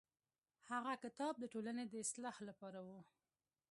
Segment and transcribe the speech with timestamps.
[0.71, 2.89] هغه کتاب د ټولنې د اصلاح لپاره و.